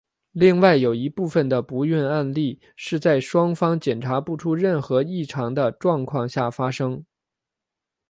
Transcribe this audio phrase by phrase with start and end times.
[0.31, 7.05] 另外有一部分的不孕案例是在双方检查不出任何异常的状况下发生。